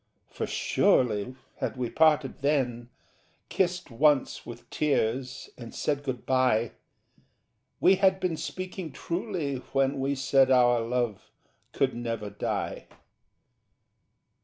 For 0.31 0.47
surely 0.47 1.35
had 1.57 1.77
we 1.77 1.91
parted 1.91 2.39
then, 2.39 2.89
Kissed 3.49 3.91
once 3.91 4.47
with 4.47 4.67
tears 4.71 5.51
and 5.59 5.75
said 5.75 6.01
Good 6.01 6.25
bye, 6.25 6.71
We 7.79 7.97
had 7.97 8.19
been 8.19 8.35
speaking 8.35 8.93
truly 8.93 9.57
when 9.73 9.99
We 9.99 10.15
said 10.15 10.49
our 10.49 10.79
love 10.81 11.29
could 11.71 11.95
never 11.95 12.31
die. 12.31 12.87